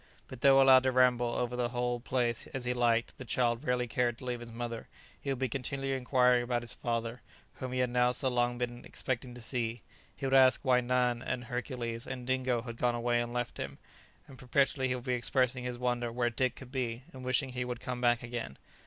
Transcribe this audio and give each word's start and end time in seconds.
But 0.27 0.41
though 0.41 0.59
allowed 0.59 0.81
to 0.81 0.91
ramble 0.91 1.35
over 1.35 1.55
the 1.55 1.69
whole 1.69 1.99
place 1.99 2.47
as 2.55 2.65
he 2.65 2.73
liked, 2.73 3.15
the 3.19 3.23
child 3.23 3.63
rarely 3.63 3.85
cared 3.87 4.17
to 4.17 4.25
leave 4.25 4.39
his 4.39 4.49
mother; 4.51 4.87
he 5.21 5.29
would 5.29 5.37
be 5.37 5.47
continually 5.47 5.93
inquiring 5.93 6.41
about 6.41 6.63
his 6.63 6.73
father, 6.73 7.21
whom 7.57 7.71
he 7.71 7.81
had 7.81 7.91
now 7.91 8.11
so 8.11 8.27
long 8.27 8.57
been 8.57 8.83
expecting 8.83 9.35
to 9.35 9.43
see: 9.43 9.83
he 10.15 10.25
would 10.25 10.33
ask 10.33 10.61
why 10.65 10.81
Nan 10.81 11.21
and 11.21 11.43
Hercules 11.43 12.07
and 12.07 12.25
Dingo 12.25 12.63
had 12.63 12.77
gone 12.77 12.95
away 12.95 13.21
and 13.21 13.31
left 13.31 13.59
him; 13.59 13.77
and 14.27 14.39
perpetually 14.39 14.87
he 14.87 14.95
would 14.95 15.03
be 15.03 15.13
expressing 15.13 15.65
his 15.65 15.77
wonder 15.77 16.11
where 16.11 16.31
Dick 16.31 16.55
could 16.55 16.71
be, 16.71 17.03
and 17.13 17.23
wishing 17.23 17.49
he 17.49 17.63
would 17.63 17.79
come 17.79 18.01
back 18.01 18.23
again. 18.23 18.57